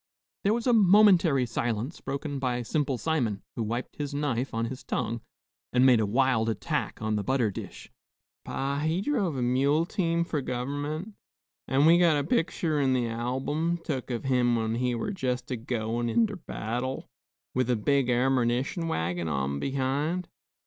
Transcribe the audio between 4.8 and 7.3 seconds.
tongue, and made a wild attack on the